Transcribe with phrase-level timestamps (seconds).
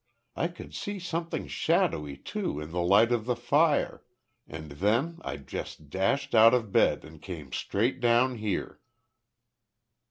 [0.35, 4.03] I could see something shadowy too in the light of the fire
[4.47, 8.79] and then I just dashed out of bed and came straight down here."